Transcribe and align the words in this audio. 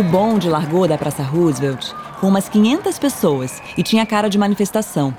O 0.00 0.02
bonde 0.02 0.48
largou 0.48 0.88
da 0.88 0.96
Praça 0.96 1.22
Roosevelt 1.22 1.92
com 2.20 2.28
umas 2.28 2.48
500 2.48 2.98
pessoas 2.98 3.60
e 3.76 3.82
tinha 3.82 4.06
cara 4.06 4.30
de 4.30 4.38
manifestação. 4.38 5.14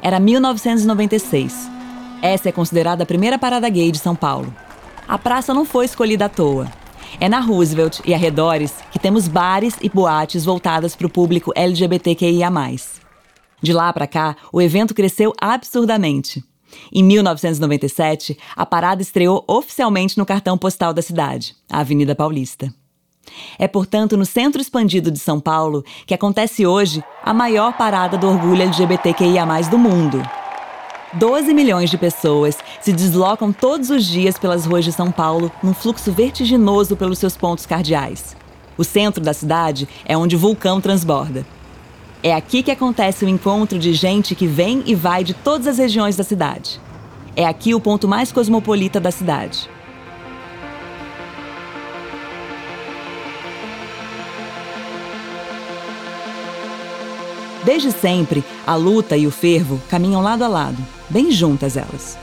Era 0.00 0.18
1996. 0.18 1.68
Essa 2.22 2.48
é 2.48 2.52
considerada 2.52 3.02
a 3.02 3.06
primeira 3.06 3.38
parada 3.38 3.68
gay 3.68 3.92
de 3.92 3.98
São 3.98 4.16
Paulo. 4.16 4.50
A 5.06 5.18
praça 5.18 5.52
não 5.52 5.66
foi 5.66 5.84
escolhida 5.84 6.24
à 6.24 6.28
toa. 6.30 6.66
É 7.20 7.28
na 7.28 7.40
Roosevelt 7.40 8.00
e 8.06 8.14
arredores 8.14 8.76
que 8.90 8.98
temos 8.98 9.28
bares 9.28 9.76
e 9.82 9.90
boates 9.90 10.46
voltadas 10.46 10.96
para 10.96 11.06
o 11.06 11.10
público 11.10 11.52
LGBTQIA. 11.54 12.50
De 13.60 13.72
lá 13.74 13.92
para 13.92 14.06
cá, 14.06 14.34
o 14.50 14.62
evento 14.62 14.94
cresceu 14.94 15.34
absurdamente. 15.38 16.42
Em 16.90 17.02
1997, 17.02 18.38
a 18.56 18.64
parada 18.64 19.02
estreou 19.02 19.44
oficialmente 19.46 20.16
no 20.16 20.24
cartão 20.24 20.56
postal 20.56 20.94
da 20.94 21.02
cidade, 21.02 21.54
a 21.70 21.80
Avenida 21.80 22.14
Paulista. 22.14 22.72
É, 23.58 23.66
portanto, 23.66 24.16
no 24.16 24.24
centro 24.24 24.60
expandido 24.60 25.10
de 25.10 25.18
São 25.18 25.40
Paulo 25.40 25.84
que 26.06 26.14
acontece 26.14 26.66
hoje 26.66 27.02
a 27.22 27.32
maior 27.32 27.76
parada 27.76 28.16
do 28.16 28.28
orgulho 28.28 28.62
LGBTQIA 28.62 29.46
do 29.70 29.78
mundo. 29.78 30.22
12 31.12 31.54
milhões 31.54 31.88
de 31.88 31.96
pessoas 31.96 32.58
se 32.80 32.92
deslocam 32.92 33.52
todos 33.52 33.90
os 33.90 34.04
dias 34.04 34.38
pelas 34.38 34.66
ruas 34.66 34.84
de 34.84 34.92
São 34.92 35.10
Paulo 35.10 35.50
num 35.62 35.72
fluxo 35.72 36.12
vertiginoso 36.12 36.96
pelos 36.96 37.18
seus 37.18 37.36
pontos 37.36 37.64
cardeais. 37.64 38.36
O 38.76 38.84
centro 38.84 39.22
da 39.22 39.32
cidade 39.32 39.88
é 40.04 40.16
onde 40.16 40.36
o 40.36 40.38
vulcão 40.38 40.80
transborda. 40.80 41.46
É 42.22 42.34
aqui 42.34 42.62
que 42.62 42.70
acontece 42.70 43.24
o 43.24 43.28
encontro 43.28 43.78
de 43.78 43.92
gente 43.92 44.34
que 44.34 44.46
vem 44.46 44.82
e 44.84 44.94
vai 44.94 45.22
de 45.22 45.32
todas 45.32 45.66
as 45.66 45.78
regiões 45.78 46.16
da 46.16 46.24
cidade. 46.24 46.80
É 47.34 47.46
aqui 47.46 47.74
o 47.74 47.80
ponto 47.80 48.08
mais 48.08 48.32
cosmopolita 48.32 48.98
da 48.98 49.10
cidade. 49.10 49.68
Desde 57.66 57.90
sempre, 57.90 58.44
a 58.64 58.76
luta 58.76 59.16
e 59.16 59.26
o 59.26 59.30
fervo 59.32 59.80
caminham 59.90 60.22
lado 60.22 60.44
a 60.44 60.46
lado, 60.46 60.76
bem 61.10 61.32
juntas 61.32 61.76
elas. 61.76 62.16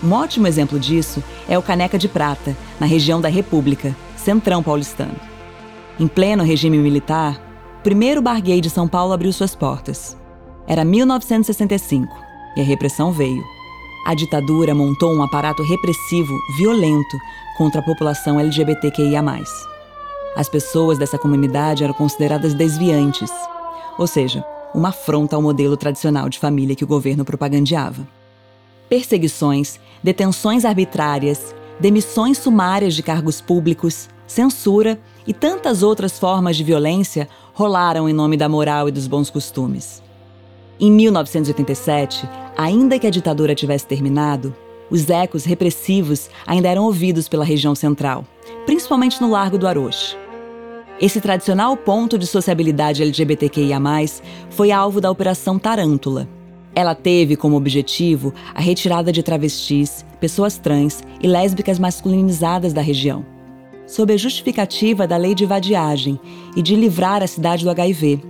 Um 0.00 0.12
ótimo 0.12 0.46
exemplo 0.46 0.78
disso 0.78 1.20
é 1.48 1.58
o 1.58 1.62
Caneca 1.62 1.98
de 1.98 2.08
Prata, 2.08 2.56
na 2.78 2.86
região 2.86 3.20
da 3.20 3.28
República, 3.28 3.92
centrão 4.16 4.62
paulistano. 4.62 5.16
Em 5.98 6.06
pleno 6.06 6.44
regime 6.44 6.78
militar, 6.78 7.42
o 7.80 7.82
primeiro 7.82 8.22
gay 8.40 8.60
de 8.60 8.70
São 8.70 8.86
Paulo 8.86 9.12
abriu 9.12 9.32
suas 9.32 9.52
portas. 9.56 10.16
Era 10.64 10.84
1965 10.84 12.06
e 12.56 12.60
a 12.60 12.64
repressão 12.64 13.10
veio. 13.10 13.42
A 14.06 14.14
ditadura 14.14 14.76
montou 14.76 15.12
um 15.12 15.24
aparato 15.24 15.64
repressivo 15.64 16.32
violento 16.56 17.18
contra 17.58 17.80
a 17.80 17.84
população 17.84 18.38
LGBTQIA. 18.38 19.24
As 20.36 20.48
pessoas 20.48 20.98
dessa 20.98 21.18
comunidade 21.18 21.82
eram 21.82 21.94
consideradas 21.94 22.54
desviantes, 22.54 23.30
ou 23.98 24.06
seja, 24.06 24.44
uma 24.74 24.88
afronta 24.88 25.36
ao 25.36 25.42
modelo 25.42 25.76
tradicional 25.76 26.28
de 26.28 26.38
família 26.38 26.74
que 26.74 26.84
o 26.84 26.86
governo 26.86 27.24
propagandeava. 27.24 28.06
Perseguições, 28.88 29.78
detenções 30.02 30.64
arbitrárias, 30.64 31.54
demissões 31.78 32.38
sumárias 32.38 32.94
de 32.94 33.02
cargos 33.02 33.40
públicos, 33.40 34.08
censura 34.26 34.98
e 35.26 35.32
tantas 35.32 35.82
outras 35.82 36.18
formas 36.18 36.56
de 36.56 36.64
violência 36.64 37.28
rolaram 37.52 38.08
em 38.08 38.12
nome 38.12 38.36
da 38.36 38.48
moral 38.48 38.88
e 38.88 38.92
dos 38.92 39.06
bons 39.06 39.30
costumes. 39.30 40.02
Em 40.80 40.90
1987, 40.90 42.28
ainda 42.56 42.98
que 42.98 43.06
a 43.06 43.10
ditadura 43.10 43.54
tivesse 43.54 43.86
terminado, 43.86 44.54
os 44.90 45.08
ecos 45.08 45.44
repressivos 45.44 46.28
ainda 46.46 46.68
eram 46.68 46.84
ouvidos 46.84 47.28
pela 47.28 47.44
região 47.44 47.74
central, 47.74 48.24
principalmente 48.66 49.20
no 49.20 49.30
Largo 49.30 49.56
do 49.56 49.66
Aroche. 49.66 50.16
Esse 51.02 51.20
tradicional 51.20 51.76
ponto 51.76 52.16
de 52.16 52.28
sociabilidade 52.28 53.02
LGBTQIA, 53.02 53.80
foi 54.50 54.70
alvo 54.70 55.00
da 55.00 55.10
Operação 55.10 55.58
Tarântula. 55.58 56.28
Ela 56.76 56.94
teve 56.94 57.34
como 57.34 57.56
objetivo 57.56 58.32
a 58.54 58.60
retirada 58.60 59.10
de 59.10 59.20
travestis, 59.20 60.06
pessoas 60.20 60.58
trans 60.58 61.02
e 61.20 61.26
lésbicas 61.26 61.80
masculinizadas 61.80 62.72
da 62.72 62.80
região, 62.80 63.26
sob 63.84 64.12
a 64.12 64.16
justificativa 64.16 65.04
da 65.04 65.16
lei 65.16 65.34
de 65.34 65.44
vadiagem 65.44 66.20
e 66.56 66.62
de 66.62 66.76
livrar 66.76 67.20
a 67.20 67.26
cidade 67.26 67.64
do 67.64 67.70
HIV. 67.72 68.20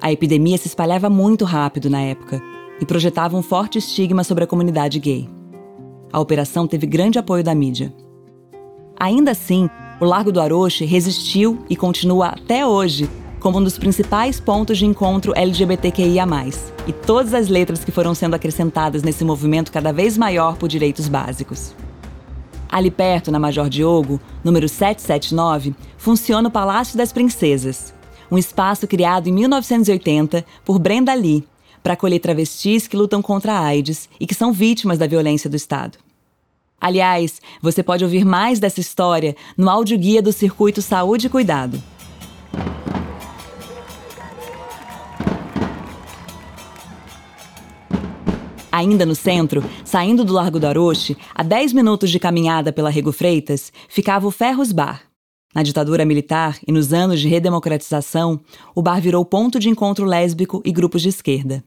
A 0.00 0.12
epidemia 0.12 0.58
se 0.58 0.68
espalhava 0.68 1.10
muito 1.10 1.44
rápido 1.44 1.90
na 1.90 2.00
época 2.00 2.40
e 2.80 2.86
projetava 2.86 3.36
um 3.36 3.42
forte 3.42 3.78
estigma 3.78 4.22
sobre 4.22 4.44
a 4.44 4.46
comunidade 4.46 5.00
gay. 5.00 5.28
A 6.12 6.20
operação 6.20 6.64
teve 6.64 6.86
grande 6.86 7.18
apoio 7.18 7.42
da 7.42 7.56
mídia. 7.56 7.92
Ainda 9.00 9.32
assim, 9.32 9.68
o 10.02 10.04
Largo 10.04 10.32
do 10.32 10.40
Aroche 10.40 10.84
resistiu 10.84 11.64
e 11.70 11.76
continua 11.76 12.30
até 12.30 12.66
hoje 12.66 13.08
como 13.38 13.58
um 13.58 13.62
dos 13.62 13.78
principais 13.78 14.40
pontos 14.40 14.76
de 14.76 14.84
encontro 14.84 15.32
LGBTQIA. 15.36 16.26
E 16.88 16.92
todas 16.92 17.32
as 17.32 17.46
letras 17.46 17.84
que 17.84 17.92
foram 17.92 18.12
sendo 18.12 18.34
acrescentadas 18.34 19.04
nesse 19.04 19.24
movimento 19.24 19.70
cada 19.70 19.92
vez 19.92 20.18
maior 20.18 20.56
por 20.56 20.68
direitos 20.68 21.06
básicos. 21.06 21.72
Ali 22.68 22.90
perto, 22.90 23.30
na 23.30 23.38
Major 23.38 23.68
Diogo, 23.68 24.20
número 24.42 24.68
779, 24.68 25.72
funciona 25.96 26.48
o 26.48 26.52
Palácio 26.52 26.98
das 26.98 27.12
Princesas, 27.12 27.94
um 28.28 28.36
espaço 28.36 28.88
criado 28.88 29.28
em 29.28 29.32
1980 29.32 30.44
por 30.64 30.80
Brenda 30.80 31.14
Lee 31.14 31.46
para 31.80 31.92
acolher 31.92 32.18
travestis 32.18 32.88
que 32.88 32.96
lutam 32.96 33.22
contra 33.22 33.52
a 33.52 33.64
AIDS 33.66 34.08
e 34.18 34.26
que 34.26 34.34
são 34.34 34.52
vítimas 34.52 34.98
da 34.98 35.06
violência 35.06 35.48
do 35.48 35.54
Estado. 35.54 35.96
Aliás, 36.82 37.40
você 37.60 37.80
pode 37.80 38.02
ouvir 38.02 38.24
mais 38.24 38.58
dessa 38.58 38.80
história 38.80 39.36
no 39.56 39.70
audioguia 39.70 40.20
do 40.20 40.32
Circuito 40.32 40.82
Saúde 40.82 41.28
e 41.28 41.30
Cuidado. 41.30 41.80
Ainda 48.72 49.06
no 49.06 49.14
centro, 49.14 49.62
saindo 49.84 50.24
do 50.24 50.32
Largo 50.32 50.58
do 50.58 50.66
Aroche, 50.66 51.16
a 51.32 51.44
10 51.44 51.72
minutos 51.72 52.10
de 52.10 52.18
caminhada 52.18 52.72
pela 52.72 52.90
Rego 52.90 53.12
Freitas, 53.12 53.72
ficava 53.88 54.26
o 54.26 54.32
Ferros 54.32 54.72
Bar. 54.72 55.02
Na 55.54 55.62
ditadura 55.62 56.04
militar 56.04 56.58
e 56.66 56.72
nos 56.72 56.92
anos 56.92 57.20
de 57.20 57.28
redemocratização, 57.28 58.40
o 58.74 58.82
bar 58.82 59.00
virou 59.00 59.24
ponto 59.24 59.60
de 59.60 59.68
encontro 59.68 60.04
lésbico 60.04 60.60
e 60.64 60.72
grupos 60.72 61.02
de 61.02 61.10
esquerda. 61.10 61.62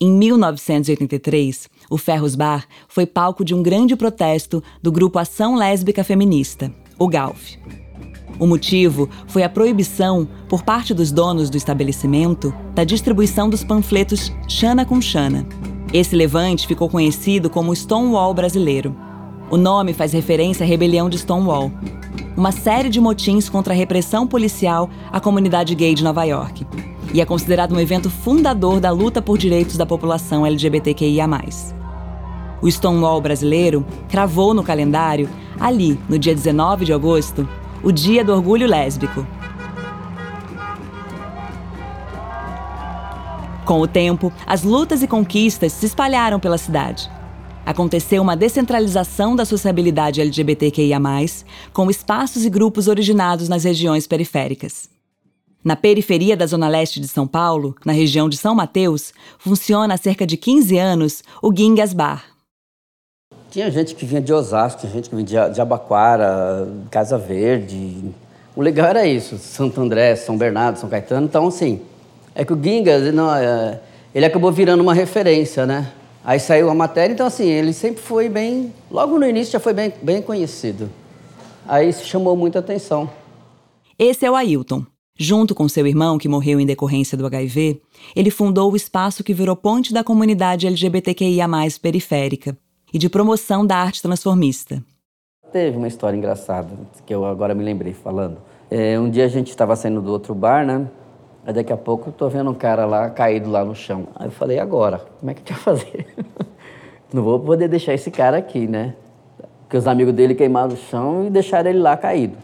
Em 0.00 0.10
1983, 0.10 1.68
o 1.88 1.96
Ferros 1.96 2.34
Bar 2.34 2.66
foi 2.88 3.06
palco 3.06 3.44
de 3.44 3.54
um 3.54 3.62
grande 3.62 3.94
protesto 3.94 4.62
do 4.82 4.90
grupo 4.90 5.20
Ação 5.20 5.54
Lésbica 5.54 6.02
Feminista, 6.02 6.74
o 6.98 7.06
GALF. 7.06 7.56
O 8.40 8.46
motivo 8.46 9.08
foi 9.28 9.44
a 9.44 9.48
proibição, 9.48 10.28
por 10.48 10.64
parte 10.64 10.92
dos 10.92 11.12
donos 11.12 11.48
do 11.48 11.56
estabelecimento, 11.56 12.52
da 12.74 12.82
distribuição 12.82 13.48
dos 13.48 13.62
panfletos 13.62 14.32
Xana 14.48 14.84
com 14.84 15.00
Xana. 15.00 15.46
Esse 15.92 16.16
levante 16.16 16.66
ficou 16.66 16.88
conhecido 16.88 17.48
como 17.48 17.74
Stonewall 17.74 18.34
brasileiro. 18.34 18.96
O 19.48 19.56
nome 19.56 19.94
faz 19.94 20.12
referência 20.12 20.64
à 20.64 20.66
rebelião 20.66 21.08
de 21.08 21.18
Stonewall, 21.18 21.70
uma 22.36 22.50
série 22.50 22.88
de 22.88 23.00
motins 23.00 23.48
contra 23.48 23.72
a 23.72 23.76
repressão 23.76 24.26
policial 24.26 24.90
à 25.12 25.20
comunidade 25.20 25.72
gay 25.76 25.94
de 25.94 26.02
Nova 26.02 26.24
York, 26.24 26.66
e 27.14 27.20
é 27.20 27.24
considerado 27.24 27.72
um 27.72 27.78
evento 27.78 28.10
fundador 28.10 28.80
da 28.80 28.90
luta 28.90 29.22
por 29.22 29.38
direitos 29.38 29.76
da 29.76 29.86
população 29.86 30.44
LGBTQIA. 30.44 31.28
O 32.60 32.68
Stonewall 32.68 33.20
brasileiro 33.20 33.86
cravou 34.08 34.52
no 34.52 34.64
calendário, 34.64 35.30
ali, 35.60 35.98
no 36.08 36.18
dia 36.18 36.34
19 36.34 36.84
de 36.84 36.92
agosto, 36.92 37.48
o 37.84 37.92
Dia 37.92 38.24
do 38.24 38.32
Orgulho 38.32 38.66
Lésbico. 38.66 39.24
Com 43.64 43.80
o 43.80 43.86
tempo, 43.86 44.32
as 44.44 44.64
lutas 44.64 45.00
e 45.00 45.06
conquistas 45.06 45.72
se 45.72 45.86
espalharam 45.86 46.40
pela 46.40 46.58
cidade. 46.58 47.08
Aconteceu 47.64 48.22
uma 48.22 48.36
descentralização 48.36 49.36
da 49.36 49.44
sociabilidade 49.44 50.20
LGBTQIA, 50.20 50.98
com 51.72 51.88
espaços 51.88 52.44
e 52.44 52.50
grupos 52.50 52.88
originados 52.88 53.48
nas 53.48 53.62
regiões 53.62 54.04
periféricas. 54.04 54.93
Na 55.64 55.74
periferia 55.74 56.36
da 56.36 56.44
Zona 56.44 56.68
Leste 56.68 57.00
de 57.00 57.08
São 57.08 57.26
Paulo, 57.26 57.74
na 57.86 57.92
região 57.94 58.28
de 58.28 58.36
São 58.36 58.54
Mateus, 58.54 59.14
funciona 59.38 59.94
há 59.94 59.96
cerca 59.96 60.26
de 60.26 60.36
15 60.36 60.76
anos 60.76 61.22
o 61.40 61.50
Gingas 61.56 61.94
Bar. 61.94 62.22
Tinha 63.50 63.70
gente 63.70 63.94
que 63.94 64.04
vinha 64.04 64.20
de 64.20 64.30
Osasco, 64.30 64.82
tinha 64.82 64.92
gente 64.92 65.08
que 65.08 65.16
vinha 65.16 65.48
de 65.48 65.60
Abaquara, 65.62 66.68
Casa 66.90 67.16
Verde. 67.16 68.12
O 68.54 68.60
legal 68.60 68.88
era 68.88 69.06
isso, 69.06 69.38
Santo 69.38 69.80
André, 69.80 70.14
São 70.16 70.36
Bernardo, 70.36 70.78
São 70.78 70.90
Caetano. 70.90 71.24
Então, 71.24 71.48
assim, 71.48 71.80
é 72.34 72.44
que 72.44 72.52
o 72.52 72.62
Gingas, 72.62 73.14
não, 73.14 73.34
é, 73.34 73.80
ele 74.14 74.26
acabou 74.26 74.52
virando 74.52 74.82
uma 74.82 74.92
referência, 74.92 75.64
né? 75.64 75.90
Aí 76.22 76.38
saiu 76.40 76.68
a 76.68 76.74
matéria, 76.74 77.14
então, 77.14 77.26
assim, 77.26 77.48
ele 77.48 77.72
sempre 77.72 78.02
foi 78.02 78.28
bem... 78.28 78.70
Logo 78.90 79.18
no 79.18 79.26
início 79.26 79.54
já 79.54 79.60
foi 79.60 79.72
bem, 79.72 79.94
bem 80.02 80.20
conhecido. 80.20 80.90
Aí 81.66 81.88
isso 81.88 82.04
chamou 82.04 82.36
muita 82.36 82.58
atenção. 82.58 83.08
Esse 83.98 84.26
é 84.26 84.30
o 84.30 84.36
Ailton. 84.36 84.84
Junto 85.16 85.54
com 85.54 85.68
seu 85.68 85.86
irmão, 85.86 86.18
que 86.18 86.28
morreu 86.28 86.58
em 86.58 86.66
decorrência 86.66 87.16
do 87.16 87.24
HIV, 87.24 87.80
ele 88.16 88.32
fundou 88.32 88.72
o 88.72 88.74
espaço 88.74 89.22
que 89.22 89.32
virou 89.32 89.54
ponte 89.54 89.92
da 89.92 90.02
comunidade 90.02 90.66
LGBTQIA, 90.66 91.46
periférica, 91.80 92.58
e 92.92 92.98
de 92.98 93.08
promoção 93.08 93.64
da 93.64 93.76
arte 93.76 94.02
transformista. 94.02 94.82
Teve 95.52 95.76
uma 95.76 95.86
história 95.86 96.16
engraçada, 96.16 96.70
que 97.06 97.14
eu 97.14 97.24
agora 97.24 97.54
me 97.54 97.62
lembrei 97.62 97.92
falando. 97.92 98.38
É, 98.68 98.98
um 98.98 99.08
dia 99.08 99.24
a 99.24 99.28
gente 99.28 99.50
estava 99.50 99.76
saindo 99.76 100.02
do 100.02 100.10
outro 100.10 100.34
bar, 100.34 100.66
né? 100.66 100.90
Aí 101.46 101.52
daqui 101.52 101.72
a 101.72 101.76
pouco 101.76 102.08
eu 102.08 102.12
tô 102.12 102.28
vendo 102.28 102.50
um 102.50 102.54
cara 102.54 102.84
lá 102.84 103.08
caído 103.08 103.48
lá 103.48 103.64
no 103.64 103.74
chão. 103.74 104.08
Aí 104.16 104.26
eu 104.26 104.32
falei, 104.32 104.58
agora? 104.58 104.98
Como 105.20 105.30
é 105.30 105.34
que 105.34 105.42
a 105.42 105.54
gente 105.54 105.64
vai 105.64 105.76
fazer? 105.76 106.06
Não 107.14 107.22
vou 107.22 107.38
poder 107.38 107.68
deixar 107.68 107.94
esse 107.94 108.10
cara 108.10 108.38
aqui, 108.38 108.66
né? 108.66 108.96
Porque 109.60 109.76
os 109.76 109.86
amigos 109.86 110.12
dele 110.12 110.34
queimaram 110.34 110.74
o 110.74 110.76
chão 110.76 111.24
e 111.24 111.30
deixaram 111.30 111.70
ele 111.70 111.78
lá 111.78 111.96
caído. 111.96 112.36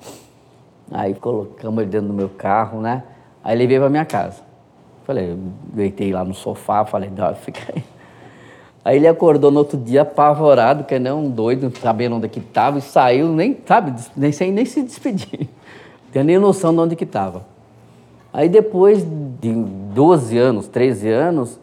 Aí 0.91 1.15
colocamos 1.15 1.83
ele 1.83 1.91
dentro 1.91 2.09
do 2.09 2.15
meu 2.15 2.29
carro, 2.29 2.81
né? 2.81 3.05
Aí 3.43 3.57
levei 3.57 3.79
para 3.79 3.89
minha 3.89 4.05
casa. 4.05 4.43
Falei, 5.05 5.37
deitei 5.73 6.13
lá 6.13 6.25
no 6.25 6.35
sofá, 6.35 6.85
falei, 6.85 7.11
dá, 7.11 7.35
fica 7.35 7.61
aí. 7.75 7.85
Aí 8.85 8.97
ele 8.97 9.07
acordou 9.07 9.51
no 9.51 9.59
outro 9.59 9.77
dia 9.77 10.03
apavorado, 10.03 10.85
que 10.85 10.99
nem 10.99 11.13
um 11.13 11.31
doido, 11.31 11.73
sabendo 11.79 12.17
onde 12.17 12.29
que 12.29 12.41
estava, 12.41 12.79
e 12.79 12.81
saiu, 12.81 13.29
nem, 13.29 13.59
sabe, 13.67 13.95
nem, 14.17 14.33
sem 14.33 14.51
nem 14.51 14.65
se 14.65 14.83
despedir. 14.83 15.41
Não 16.05 16.13
tinha 16.13 16.25
nem 16.25 16.39
noção 16.39 16.73
de 16.73 16.81
onde 16.81 16.97
que 16.97 17.05
estava. 17.05 17.45
Aí 18.33 18.49
depois 18.49 19.05
de 19.41 19.53
12 19.53 20.39
anos, 20.39 20.69
13 20.69 21.09
anos, 21.09 21.61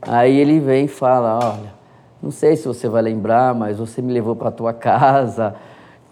aí 0.00 0.38
ele 0.38 0.60
vem 0.60 0.84
e 0.84 0.88
fala, 0.88 1.38
olha, 1.42 1.74
não 2.22 2.30
sei 2.30 2.56
se 2.56 2.68
você 2.68 2.88
vai 2.88 3.02
lembrar, 3.02 3.54
mas 3.54 3.78
você 3.78 4.00
me 4.00 4.12
levou 4.12 4.36
para 4.36 4.50
tua 4.50 4.72
casa, 4.72 5.54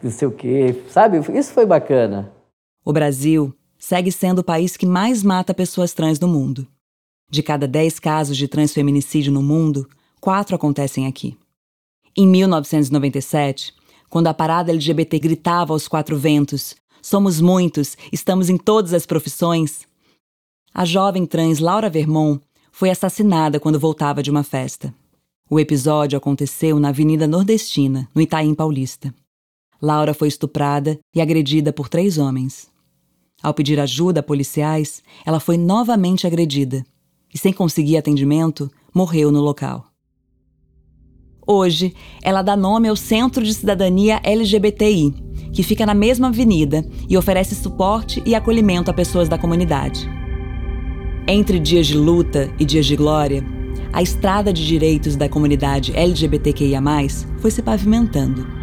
não 0.02 0.10
sei 0.10 0.26
o 0.26 0.30
quê. 0.30 0.74
Sabe, 0.88 1.20
isso 1.38 1.52
foi 1.52 1.64
bacana. 1.64 2.30
O 2.84 2.92
Brasil 2.92 3.54
segue 3.78 4.10
sendo 4.10 4.40
o 4.40 4.44
país 4.44 4.76
que 4.76 4.86
mais 4.86 5.22
mata 5.22 5.54
pessoas 5.54 5.92
trans 5.92 6.18
no 6.18 6.28
mundo. 6.28 6.66
De 7.30 7.42
cada 7.42 7.68
10 7.68 7.98
casos 7.98 8.36
de 8.36 8.48
transfeminicídio 8.48 9.32
no 9.32 9.42
mundo, 9.42 9.88
quatro 10.20 10.56
acontecem 10.56 11.06
aqui. 11.06 11.36
Em 12.16 12.26
1997, 12.26 13.72
quando 14.08 14.26
a 14.26 14.34
parada 14.34 14.72
LGBT 14.72 15.18
gritava 15.18 15.72
aos 15.72 15.86
quatro 15.86 16.18
ventos: 16.18 16.74
Somos 17.00 17.40
muitos, 17.40 17.96
estamos 18.12 18.50
em 18.50 18.56
todas 18.56 18.92
as 18.92 19.06
profissões. 19.06 19.86
A 20.74 20.84
jovem 20.84 21.26
trans 21.26 21.58
Laura 21.58 21.88
Vermont 21.88 22.42
foi 22.72 22.90
assassinada 22.90 23.60
quando 23.60 23.78
voltava 23.78 24.22
de 24.22 24.30
uma 24.30 24.42
festa. 24.42 24.92
O 25.48 25.58
episódio 25.58 26.16
aconteceu 26.16 26.78
na 26.78 26.88
Avenida 26.88 27.26
Nordestina, 27.26 28.08
no 28.14 28.22
Itaim 28.22 28.54
Paulista. 28.54 29.14
Laura 29.80 30.12
foi 30.12 30.28
estuprada 30.28 30.98
e 31.14 31.20
agredida 31.20 31.72
por 31.72 31.88
três 31.88 32.18
homens. 32.18 32.68
Ao 33.42 33.54
pedir 33.54 33.80
ajuda 33.80 34.20
a 34.20 34.22
policiais, 34.22 35.02
ela 35.24 35.40
foi 35.40 35.56
novamente 35.56 36.26
agredida 36.26 36.84
e, 37.32 37.38
sem 37.38 37.52
conseguir 37.52 37.96
atendimento, 37.96 38.70
morreu 38.94 39.32
no 39.32 39.40
local. 39.40 39.86
Hoje, 41.46 41.94
ela 42.22 42.42
dá 42.42 42.54
nome 42.54 42.88
ao 42.88 42.94
Centro 42.94 43.42
de 43.42 43.54
Cidadania 43.54 44.20
LGBTI, 44.22 45.14
que 45.52 45.62
fica 45.62 45.86
na 45.86 45.94
mesma 45.94 46.28
avenida 46.28 46.84
e 47.08 47.16
oferece 47.16 47.54
suporte 47.54 48.22
e 48.26 48.34
acolhimento 48.34 48.90
a 48.90 48.94
pessoas 48.94 49.28
da 49.28 49.38
comunidade. 49.38 50.08
Entre 51.26 51.58
dias 51.58 51.86
de 51.86 51.96
luta 51.96 52.52
e 52.58 52.64
dias 52.64 52.86
de 52.86 52.94
glória, 52.94 53.44
a 53.92 54.02
estrada 54.02 54.52
de 54.52 54.64
direitos 54.64 55.16
da 55.16 55.28
comunidade 55.28 55.96
LGBTQIA, 55.96 56.80
foi 57.38 57.50
se 57.50 57.62
pavimentando. 57.62 58.59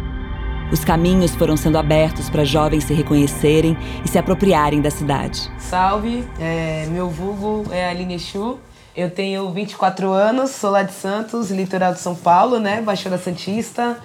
Os 0.70 0.84
caminhos 0.84 1.34
foram 1.34 1.56
sendo 1.56 1.78
abertos 1.78 2.28
para 2.28 2.44
jovens 2.44 2.84
se 2.84 2.92
reconhecerem 2.92 3.76
e 4.04 4.08
se 4.08 4.18
apropriarem 4.18 4.82
da 4.82 4.90
cidade. 4.90 5.50
Salve, 5.58 6.28
é, 6.38 6.86
meu 6.90 7.08
vulgo 7.08 7.72
é 7.72 7.88
Aline 7.88 8.18
Chu, 8.18 8.58
eu 8.94 9.10
tenho 9.10 9.50
24 9.50 10.10
anos, 10.10 10.50
sou 10.50 10.70
lá 10.70 10.82
de 10.82 10.92
Santos, 10.92 11.50
litoral 11.50 11.94
de 11.94 12.00
São 12.00 12.14
Paulo, 12.14 12.58
né? 12.58 12.82
Baixada 12.82 13.16
Santista. 13.16 13.98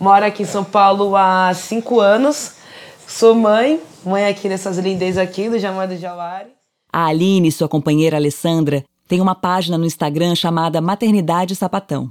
Moro 0.00 0.24
aqui 0.24 0.42
em 0.42 0.46
São 0.46 0.64
Paulo 0.64 1.14
há 1.14 1.52
5 1.54 2.00
anos. 2.00 2.54
Sou 3.06 3.34
mãe, 3.34 3.80
mãe 4.04 4.26
aqui 4.26 4.48
dessas 4.48 4.76
lindezas 4.78 5.22
aqui, 5.22 5.48
do 5.48 5.58
Jamar 5.58 5.86
do 5.86 5.96
Jauari. 5.96 6.48
A 6.92 7.06
Aline 7.06 7.48
e 7.48 7.52
sua 7.52 7.68
companheira 7.68 8.16
Alessandra 8.16 8.82
têm 9.06 9.20
uma 9.20 9.34
página 9.34 9.78
no 9.78 9.84
Instagram 9.84 10.34
chamada 10.34 10.80
Maternidade 10.80 11.54
Sapatão. 11.54 12.08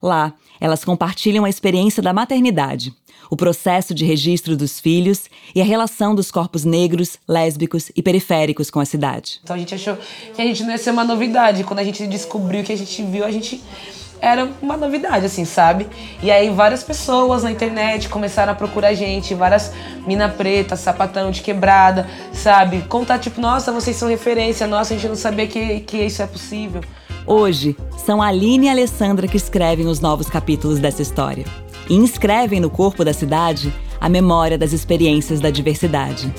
Lá, 0.00 0.32
elas 0.60 0.84
compartilham 0.84 1.44
a 1.44 1.50
experiência 1.50 2.02
da 2.02 2.12
maternidade, 2.12 2.94
o 3.28 3.36
processo 3.36 3.92
de 3.92 4.04
registro 4.04 4.56
dos 4.56 4.78
filhos 4.78 5.24
e 5.54 5.60
a 5.60 5.64
relação 5.64 6.14
dos 6.14 6.30
corpos 6.30 6.64
negros, 6.64 7.18
lésbicos 7.26 7.90
e 7.96 8.02
periféricos 8.02 8.70
com 8.70 8.78
a 8.78 8.84
cidade. 8.84 9.40
Então 9.42 9.56
a 9.56 9.58
gente 9.58 9.74
achou 9.74 9.96
que 10.34 10.40
a 10.40 10.44
gente 10.44 10.62
não 10.62 10.70
ia 10.70 10.78
ser 10.78 10.90
uma 10.90 11.04
novidade. 11.04 11.64
Quando 11.64 11.80
a 11.80 11.84
gente 11.84 12.06
descobriu 12.06 12.62
que 12.62 12.72
a 12.72 12.76
gente 12.76 13.02
viu, 13.02 13.24
a 13.24 13.30
gente 13.30 13.60
era 14.20 14.48
uma 14.60 14.76
novidade, 14.76 15.26
assim, 15.26 15.44
sabe? 15.44 15.86
E 16.22 16.30
aí 16.30 16.50
várias 16.50 16.82
pessoas 16.82 17.42
na 17.42 17.50
internet 17.50 18.08
começaram 18.08 18.52
a 18.52 18.54
procurar 18.54 18.88
a 18.88 18.94
gente, 18.94 19.34
várias 19.34 19.72
mina 20.06 20.28
preta, 20.28 20.76
sapatão 20.76 21.30
de 21.30 21.40
quebrada, 21.40 22.08
sabe? 22.32 22.82
Contar 22.82 23.18
tipo, 23.18 23.40
nossa, 23.40 23.72
vocês 23.72 23.96
são 23.96 24.08
referência, 24.08 24.66
nossa, 24.66 24.94
a 24.94 24.96
gente 24.96 25.08
não 25.08 25.16
sabia 25.16 25.46
que, 25.46 25.80
que 25.80 25.98
isso 25.98 26.22
é 26.22 26.26
possível. 26.26 26.82
Hoje, 27.30 27.76
são 27.94 28.22
Aline 28.22 28.68
e 28.68 28.68
Alessandra 28.70 29.28
que 29.28 29.36
escrevem 29.36 29.86
os 29.86 30.00
novos 30.00 30.30
capítulos 30.30 30.78
dessa 30.78 31.02
história 31.02 31.44
e 31.86 31.94
inscrevem 31.94 32.58
no 32.58 32.70
corpo 32.70 33.04
da 33.04 33.12
cidade 33.12 33.70
a 34.00 34.08
memória 34.08 34.56
das 34.56 34.72
experiências 34.72 35.38
da 35.38 35.50
diversidade. 35.50 36.32